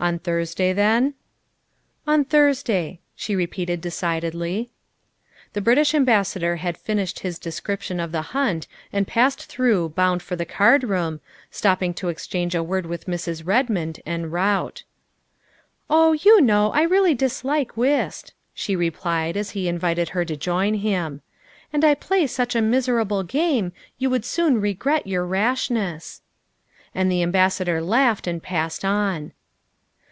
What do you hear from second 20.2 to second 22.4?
to join him," and I play